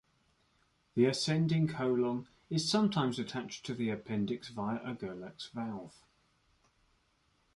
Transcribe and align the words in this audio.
The 0.95 1.05
ascending 1.05 1.67
colon 1.67 2.25
is 2.49 2.67
sometimes 2.67 3.19
attached 3.19 3.63
to 3.67 3.75
the 3.75 3.91
appendix 3.91 4.47
via 4.49 4.95
Gerlach's 4.95 5.49
valve. 5.53 5.93